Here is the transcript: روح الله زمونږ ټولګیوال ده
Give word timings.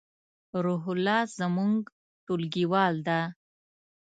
روح 0.63 0.83
الله 0.93 1.19
زمونږ 1.39 1.77
ټولګیوال 2.25 2.95
ده 3.07 3.19